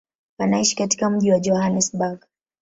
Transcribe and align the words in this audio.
Anaishi 0.37 0.75
katika 0.75 1.09
mji 1.09 1.31
wa 1.31 1.39
Johannesburg. 1.39 2.25